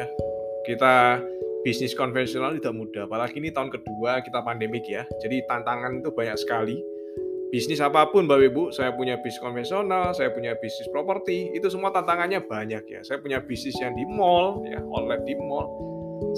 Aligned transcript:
ya. 0.00 0.06
Kita 0.64 1.20
bisnis 1.60 1.92
konvensional 1.92 2.56
tidak 2.56 2.72
mudah, 2.72 3.04
apalagi 3.04 3.36
ini 3.36 3.52
tahun 3.52 3.68
kedua 3.68 4.24
kita 4.24 4.40
pandemik 4.40 4.84
ya. 4.88 5.04
Jadi 5.20 5.44
tantangan 5.44 6.00
itu 6.00 6.08
banyak 6.12 6.36
sekali. 6.40 6.80
Bisnis 7.50 7.82
apa 7.82 8.06
pun 8.06 8.30
Bapak 8.30 8.46
Ibu, 8.46 8.62
saya 8.70 8.94
punya 8.94 9.18
bisnis 9.18 9.42
konvensional, 9.42 10.14
saya 10.14 10.30
punya 10.30 10.54
bisnis 10.62 10.86
properti, 10.94 11.50
itu 11.50 11.66
semua 11.66 11.90
tantangannya 11.90 12.46
banyak 12.46 12.86
ya. 12.86 13.00
Saya 13.02 13.18
punya 13.18 13.42
bisnis 13.42 13.74
yang 13.82 13.98
di 13.98 14.06
mall, 14.06 14.62
ya, 14.70 14.78
online 14.86 15.26
di 15.26 15.34
mall. 15.34 15.66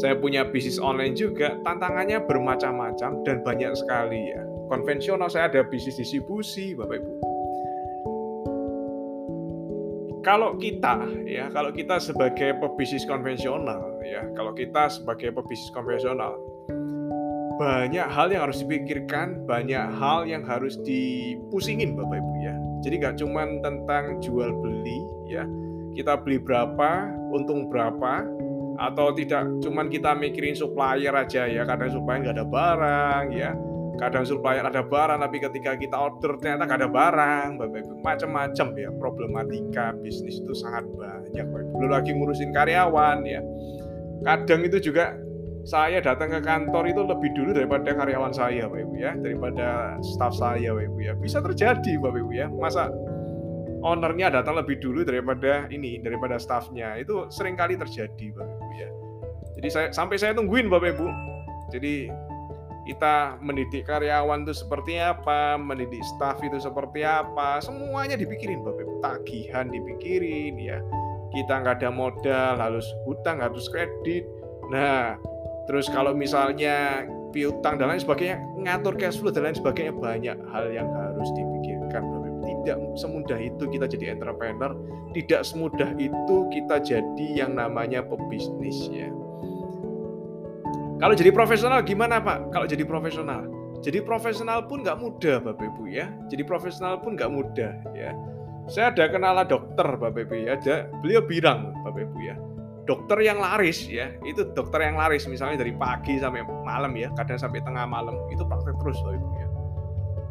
Saya 0.01 0.17
punya 0.17 0.49
bisnis 0.49 0.81
online 0.81 1.13
juga, 1.13 1.61
tantangannya 1.69 2.25
bermacam-macam 2.25 3.29
dan 3.29 3.37
banyak 3.45 3.77
sekali 3.77 4.33
ya. 4.33 4.41
Konvensional 4.73 5.29
saya 5.29 5.53
ada 5.53 5.61
bisnis 5.69 6.01
distribusi, 6.01 6.73
Bapak 6.73 6.97
Ibu 6.97 7.32
kalau 10.23 10.55
kita 10.57 11.03
ya 11.27 11.51
kalau 11.51 11.75
kita 11.75 11.99
sebagai 11.99 12.57
pebisnis 12.63 13.05
konvensional 13.05 13.99
ya 14.07 14.23
kalau 14.39 14.55
kita 14.55 14.89
sebagai 14.89 15.35
pebisnis 15.35 15.71
konvensional 15.75 16.39
banyak 17.59 18.07
hal 18.09 18.33
yang 18.33 18.43
harus 18.49 18.65
dipikirkan 18.65 19.45
banyak 19.45 19.83
hal 19.99 20.25
yang 20.27 20.43
harus 20.43 20.79
dipusingin 20.83 21.95
bapak 21.95 22.19
ibu 22.19 22.33
ya. 22.43 22.55
Jadi 22.83 22.95
nggak 22.99 23.17
cuma 23.23 23.47
tentang 23.63 24.19
jual 24.19 24.51
beli 24.51 24.99
ya. 25.31 25.47
Kita 25.95 26.19
beli 26.19 26.43
berapa 26.43 27.13
untung 27.31 27.71
berapa 27.71 28.27
atau 28.83 29.15
tidak 29.15 29.47
cuman 29.63 29.93
kita 29.93 30.17
mikirin 30.17 30.59
supplier 30.59 31.15
aja 31.15 31.47
ya. 31.47 31.63
Kadang 31.63 31.93
supplier 31.93 32.27
nggak 32.27 32.37
ada 32.41 32.47
barang 32.49 33.25
ya 33.31 33.53
kadang 34.01 34.25
supplier 34.25 34.65
ada 34.65 34.81
barang 34.81 35.21
tapi 35.21 35.37
ketika 35.41 35.77
kita 35.77 35.97
order 35.97 36.41
ternyata 36.41 36.65
gak 36.65 36.81
ada 36.85 36.91
barang. 36.91 37.49
Macam-macam 38.01 38.67
ya 38.77 38.91
problematika 38.97 39.93
bisnis 40.01 40.41
itu 40.41 40.55
sangat 40.57 40.89
banyak 40.97 41.47
belum 41.49 41.91
lagi 41.93 42.17
ngurusin 42.17 42.51
karyawan 42.55 43.25
ya. 43.29 43.41
Kadang 44.23 44.63
itu 44.65 44.79
juga 44.79 45.19
saya 45.63 46.03
datang 46.03 46.35
ke 46.35 46.41
kantor 46.43 46.91
itu 46.91 47.03
lebih 47.07 47.31
dulu 47.39 47.51
daripada 47.55 47.95
karyawan 47.95 48.35
saya 48.35 48.67
bapak 48.67 48.83
ibu 48.83 48.95
ya 48.99 49.15
daripada 49.15 49.95
staff 50.03 50.35
saya 50.35 50.75
bapak 50.75 50.87
ibu 50.91 50.99
ya. 51.03 51.13
Bisa 51.19 51.39
terjadi 51.39 51.93
bapak 52.03 52.19
ibu 52.23 52.33
ya. 52.35 52.47
Masa 52.51 52.91
ownernya 53.83 54.31
datang 54.31 54.59
lebih 54.59 54.79
dulu 54.83 55.07
daripada 55.07 55.67
ini 55.71 56.03
daripada 56.03 56.39
staffnya. 56.39 56.99
Itu 56.99 57.31
sering 57.31 57.55
kali 57.55 57.79
terjadi 57.79 58.27
bapak 58.35 58.57
ibu 58.59 58.75
ya. 58.79 58.89
Jadi 59.63 59.69
saya 59.69 59.87
sampai 59.95 60.17
saya 60.19 60.33
tungguin 60.35 60.67
bapak 60.67 60.99
ibu. 60.99 61.07
Jadi 61.71 62.11
kita 62.83 63.39
mendidik 63.39 63.87
karyawan 63.87 64.43
itu 64.43 64.55
seperti 64.59 64.99
apa, 64.99 65.55
mendidik 65.55 66.03
staff 66.15 66.43
itu 66.43 66.59
seperti 66.59 67.07
apa, 67.07 67.63
semuanya 67.63 68.19
dipikirin 68.19 68.67
Bapak 68.67 68.83
Ibu. 68.83 68.95
Tagihan 69.03 69.67
dipikirin 69.71 70.59
ya. 70.59 70.79
Kita 71.33 71.63
nggak 71.63 71.81
ada 71.81 71.91
modal, 71.95 72.55
harus 72.59 72.85
hutang, 73.07 73.41
harus 73.41 73.71
kredit. 73.71 74.27
Nah, 74.69 75.17
terus 75.71 75.87
kalau 75.89 76.13
misalnya 76.13 77.07
piutang 77.31 77.79
dan 77.79 77.95
lain 77.95 78.03
sebagainya, 78.03 78.43
ngatur 78.61 78.99
cash 78.99 79.17
flow 79.17 79.33
dan 79.33 79.49
lain 79.49 79.57
sebagainya 79.57 79.95
banyak 79.97 80.39
hal 80.51 80.65
yang 80.75 80.91
harus 80.91 81.29
dipikirkan 81.39 82.03
Bapak. 82.03 82.31
Tidak 82.43 82.79
semudah 82.99 83.39
itu 83.39 83.65
kita 83.71 83.87
jadi 83.87 84.19
entrepreneur, 84.19 84.75
tidak 85.15 85.47
semudah 85.47 85.95
itu 85.99 86.37
kita 86.51 86.83
jadi 86.83 87.27
yang 87.47 87.55
namanya 87.55 88.03
pebisnis 88.03 88.91
ya 88.91 89.07
kalau 91.03 91.19
jadi 91.19 91.35
profesional 91.35 91.83
gimana 91.83 92.23
Pak? 92.23 92.55
Kalau 92.55 92.63
jadi 92.71 92.87
profesional, 92.87 93.43
jadi 93.83 93.99
profesional 94.07 94.71
pun 94.71 94.87
nggak 94.87 95.03
mudah 95.03 95.43
Bapak 95.43 95.67
Ibu 95.75 95.91
ya. 95.91 96.07
Jadi 96.31 96.47
profesional 96.47 97.03
pun 97.03 97.19
nggak 97.19 97.27
mudah 97.27 97.75
ya. 97.99 98.15
Saya 98.71 98.95
ada 98.95 99.11
kenalan 99.11 99.43
dokter 99.51 99.99
Bapak 99.99 100.31
Ibu 100.31 100.47
ya. 100.47 100.55
Ada, 100.55 100.87
beliau 101.03 101.27
bilang 101.27 101.75
Bapak 101.83 102.07
Ibu 102.07 102.19
ya. 102.23 102.39
Dokter 102.87 103.19
yang 103.19 103.43
laris 103.43 103.83
ya, 103.91 104.15
itu 104.23 104.47
dokter 104.55 104.87
yang 104.87 104.95
laris 104.95 105.27
misalnya 105.27 105.59
dari 105.59 105.75
pagi 105.75 106.23
sampai 106.23 106.47
malam 106.63 106.95
ya, 106.95 107.11
kadang 107.19 107.39
sampai 107.39 107.63
tengah 107.63 107.83
malam 107.83 108.15
itu 108.31 108.47
praktek 108.47 108.79
terus 108.79 108.99
Bapak 109.03 109.19
Ibu 109.19 109.29
ya. 109.35 109.49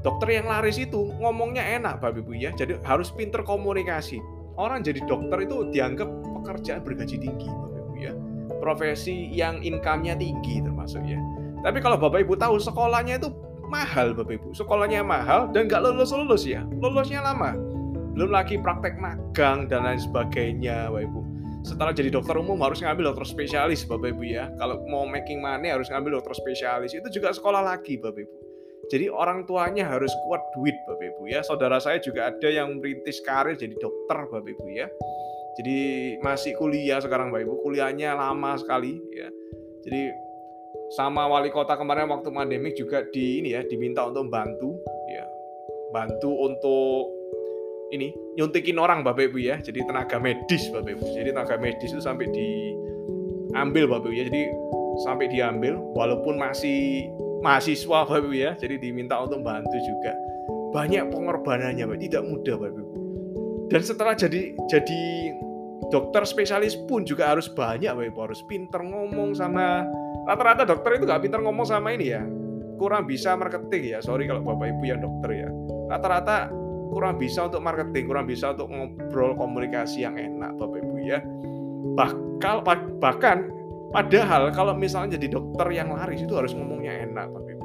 Dokter 0.07 0.27
yang 0.39 0.47
laris 0.47 0.79
itu 0.79 1.11
ngomongnya 1.19 1.67
enak 1.67 1.99
Bapak 1.99 2.23
Ibu 2.23 2.31
ya. 2.39 2.55
Jadi 2.55 2.79
harus 2.87 3.11
pinter 3.11 3.43
komunikasi. 3.43 4.23
Orang 4.55 4.87
jadi 4.87 5.03
dokter 5.03 5.43
itu 5.43 5.67
dianggap 5.75 6.07
pekerjaan 6.39 6.79
bergaji 6.87 7.19
tinggi 7.19 7.51
Bapak 7.51 7.70
profesi 8.61 9.27
yang 9.33 9.59
income-nya 9.65 10.13
tinggi 10.13 10.61
termasuk 10.61 11.01
ya. 11.01 11.17
Tapi 11.65 11.81
kalau 11.81 11.97
Bapak 11.97 12.21
Ibu 12.21 12.37
tahu 12.37 12.61
sekolahnya 12.61 13.17
itu 13.17 13.33
mahal 13.65 14.13
Bapak 14.13 14.37
Ibu. 14.37 14.53
Sekolahnya 14.53 15.01
mahal 15.01 15.49
dan 15.49 15.65
nggak 15.65 15.81
lulus-lulus 15.81 16.45
ya. 16.45 16.61
Lulusnya 16.77 17.25
lama. 17.25 17.57
Belum 18.13 18.29
lagi 18.29 18.59
praktek 18.59 18.99
magang 19.01 19.65
dan 19.65 19.87
lain 19.87 19.97
sebagainya 19.97 20.93
Bapak 20.93 21.09
Ibu. 21.09 21.21
Setelah 21.61 21.93
jadi 21.93 22.09
dokter 22.09 22.33
umum 22.41 22.57
harus 22.65 22.81
ngambil 22.81 23.13
dokter 23.13 23.25
spesialis 23.29 23.85
Bapak 23.85 24.13
Ibu 24.13 24.23
ya. 24.25 24.49
Kalau 24.57 24.81
mau 24.89 25.05
making 25.05 25.41
money 25.41 25.69
harus 25.69 25.89
ngambil 25.89 26.21
dokter 26.21 26.37
spesialis. 26.37 26.93
Itu 26.93 27.07
juga 27.13 27.33
sekolah 27.33 27.61
lagi 27.61 27.97
Bapak 28.01 28.21
Ibu. 28.21 28.35
Jadi 28.89 29.07
orang 29.07 29.45
tuanya 29.47 29.87
harus 29.87 30.11
kuat 30.27 30.41
duit 30.57 30.73
Bapak 30.89 31.15
Ibu 31.15 31.31
ya. 31.31 31.39
Saudara 31.45 31.77
saya 31.77 32.01
juga 32.01 32.33
ada 32.33 32.49
yang 32.49 32.81
merintis 32.81 33.21
karir 33.21 33.55
jadi 33.55 33.77
dokter 33.77 34.17
Bapak 34.27 34.49
Ibu 34.51 34.67
ya. 34.73 34.89
Jadi 35.59 35.79
masih 36.23 36.55
kuliah 36.55 37.03
sekarang 37.03 37.27
Bapak 37.31 37.43
Ibu, 37.43 37.53
kuliahnya 37.67 38.15
lama 38.15 38.55
sekali 38.55 38.95
ya. 39.11 39.27
Jadi 39.83 40.01
sama 40.95 41.27
wali 41.27 41.51
kota 41.51 41.75
kemarin 41.75 42.07
waktu 42.07 42.31
pandemik 42.31 42.75
juga 42.79 43.03
di 43.11 43.43
ini 43.43 43.55
ya 43.55 43.63
diminta 43.67 44.07
untuk 44.07 44.31
bantu 44.31 44.79
ya. 45.11 45.25
Bantu 45.91 46.31
untuk 46.47 47.11
ini 47.91 48.15
nyuntikin 48.39 48.79
orang 48.79 49.03
Bapak 49.03 49.27
Ibu 49.27 49.37
ya. 49.43 49.59
Jadi 49.59 49.83
tenaga 49.83 50.23
medis 50.23 50.71
Bapak 50.71 50.95
Ibu. 50.95 51.03
Jadi 51.19 51.29
tenaga 51.35 51.55
medis 51.59 51.91
itu 51.91 51.99
sampai 51.99 52.31
diambil 52.31 53.91
Bapak 53.91 54.07
Ibu 54.07 54.15
ya. 54.15 54.23
Jadi 54.31 54.43
sampai 55.03 55.25
diambil 55.27 55.75
walaupun 55.99 56.39
masih 56.39 57.11
mahasiswa 57.43 58.07
Bapak 58.07 58.23
Ibu 58.23 58.31
ya. 58.39 58.55
Jadi 58.55 58.79
diminta 58.79 59.19
untuk 59.19 59.43
bantu 59.43 59.75
juga. 59.83 60.15
Banyak 60.71 61.11
pengorbanannya 61.11 61.83
Bapak, 61.83 61.99
tidak 61.99 62.23
mudah 62.23 62.55
Bapak 62.55 62.71
Ibu 62.71 63.00
dan 63.71 63.81
setelah 63.81 64.13
jadi 64.13 64.51
jadi 64.67 65.03
dokter 65.91 66.27
spesialis 66.27 66.75
pun 66.87 67.07
juga 67.07 67.31
harus 67.31 67.47
banyak 67.47 67.87
Bapak 67.87 68.07
Ibu 68.11 68.19
harus 68.27 68.41
pinter 68.43 68.83
ngomong 68.83 69.31
sama 69.31 69.87
rata-rata 70.27 70.67
dokter 70.67 70.99
itu 70.99 71.07
nggak 71.07 71.23
pinter 71.23 71.39
ngomong 71.39 71.63
sama 71.63 71.95
ini 71.95 72.11
ya. 72.11 72.23
Kurang 72.75 73.07
bisa 73.07 73.37
marketing 73.39 73.95
ya. 73.95 73.99
Sorry 74.03 74.27
kalau 74.27 74.43
Bapak 74.43 74.75
Ibu 74.75 74.83
yang 74.83 74.99
dokter 74.99 75.47
ya. 75.47 75.49
Rata-rata 75.87 76.51
kurang 76.91 77.15
bisa 77.15 77.47
untuk 77.47 77.63
marketing 77.63 78.03
kurang 78.11 78.27
bisa 78.27 78.51
untuk 78.51 78.67
ngobrol 78.67 79.39
komunikasi 79.39 80.03
yang 80.03 80.19
enak 80.19 80.51
Bapak 80.59 80.83
Ibu 80.83 80.95
ya. 81.07 81.19
Bahkan 81.95 82.55
bahkan 82.99 83.47
padahal 83.95 84.51
kalau 84.51 84.75
misalnya 84.75 85.15
jadi 85.15 85.39
dokter 85.39 85.67
yang 85.71 85.95
laris 85.95 86.23
itu 86.23 86.35
harus 86.35 86.51
ngomongnya 86.51 87.07
enak 87.07 87.31
Bapak 87.31 87.51
Ibu 87.55 87.60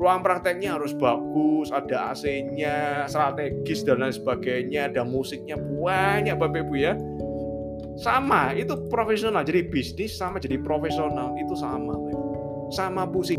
ruang 0.00 0.24
prakteknya 0.24 0.80
harus 0.80 0.96
bagus, 0.96 1.68
ada 1.68 2.16
AC-nya, 2.16 3.04
strategis 3.04 3.84
dan 3.84 4.00
lain 4.00 4.16
sebagainya, 4.16 4.88
ada 4.88 5.04
musiknya 5.04 5.60
banyak 5.60 6.40
Bapak 6.40 6.64
Ibu 6.64 6.74
ya. 6.80 6.96
Sama, 8.00 8.56
itu 8.56 8.72
profesional. 8.88 9.44
Jadi 9.44 9.68
bisnis 9.68 10.16
sama 10.16 10.40
jadi 10.40 10.56
profesional 10.56 11.36
itu 11.36 11.52
sama. 11.52 11.92
Sama 12.72 13.04
musik. 13.04 13.36